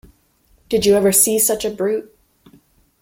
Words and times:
Did 0.67 0.87
you 0.87 0.95
ever 0.95 1.11
see 1.11 1.37
such 1.37 1.63
a 1.63 1.69
brute? 1.69 2.11